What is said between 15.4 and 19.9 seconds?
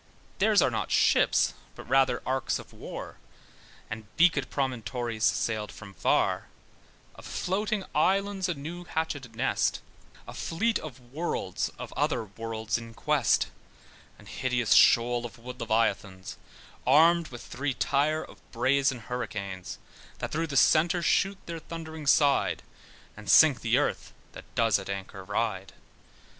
leviathans, Armed with three tier of brazen hurricanes,